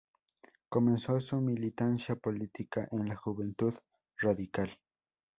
[0.67, 3.75] Comenzó su militancia política en la Juventud
[4.17, 4.79] Radical.